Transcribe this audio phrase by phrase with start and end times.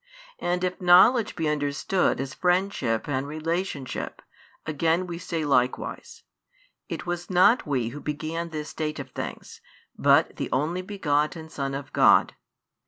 [0.39, 4.23] And if knowledge be understood as friendship and relationship,
[4.65, 6.23] again we say likewise:
[6.89, 9.61] "It was not we who began this state of things,
[9.95, 12.33] but the Only Begotten Son of God."